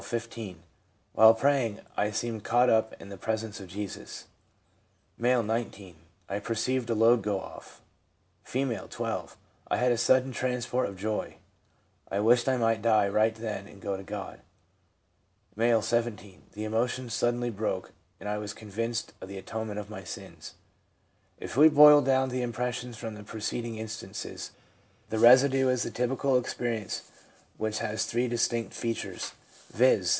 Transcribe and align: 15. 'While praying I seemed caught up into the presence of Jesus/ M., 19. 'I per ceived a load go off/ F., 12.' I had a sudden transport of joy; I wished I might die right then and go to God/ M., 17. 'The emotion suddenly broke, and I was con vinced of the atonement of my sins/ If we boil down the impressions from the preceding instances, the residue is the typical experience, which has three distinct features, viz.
15. 0.03 0.61
'While 1.13 1.33
praying 1.35 1.81
I 1.95 2.09
seemed 2.11 2.43
caught 2.43 2.69
up 2.71 2.93
into 2.93 3.15
the 3.15 3.17
presence 3.17 3.59
of 3.59 3.67
Jesus/ 3.67 4.25
M., 5.23 5.45
19. 5.45 5.95
'I 6.29 6.39
per 6.39 6.53
ceived 6.55 6.89
a 6.89 6.95
load 6.95 7.21
go 7.21 7.39
off/ 7.39 7.81
F., 8.45 8.89
12.' 8.89 9.37
I 9.71 9.77
had 9.77 9.91
a 9.91 9.97
sudden 9.97 10.31
transport 10.31 10.89
of 10.89 10.97
joy; 10.97 11.35
I 12.09 12.19
wished 12.19 12.49
I 12.49 12.57
might 12.57 12.81
die 12.81 13.07
right 13.07 13.35
then 13.35 13.67
and 13.67 13.79
go 13.81 13.95
to 13.95 14.01
God/ 14.03 14.39
M., 15.55 15.81
17. 15.81 16.41
'The 16.51 16.63
emotion 16.63 17.09
suddenly 17.09 17.51
broke, 17.51 17.91
and 18.19 18.27
I 18.27 18.39
was 18.39 18.53
con 18.55 18.71
vinced 18.71 19.09
of 19.21 19.29
the 19.29 19.37
atonement 19.37 19.79
of 19.79 19.91
my 19.91 20.03
sins/ 20.03 20.55
If 21.37 21.55
we 21.55 21.69
boil 21.69 22.01
down 22.01 22.29
the 22.29 22.41
impressions 22.41 22.97
from 22.97 23.13
the 23.13 23.23
preceding 23.23 23.77
instances, 23.77 24.51
the 25.09 25.19
residue 25.19 25.69
is 25.69 25.83
the 25.83 25.91
typical 25.91 26.37
experience, 26.37 27.03
which 27.57 27.79
has 27.79 28.05
three 28.05 28.27
distinct 28.27 28.73
features, 28.73 29.33
viz. 29.71 30.09